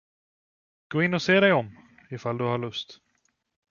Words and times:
Gå 0.87 1.03
in 1.03 1.13
och 1.13 1.21
se 1.21 1.39
dig 1.39 1.53
om, 1.53 1.77
ifall 2.09 2.37
du 2.37 2.43
har 2.43 2.57
lust! 2.57 2.97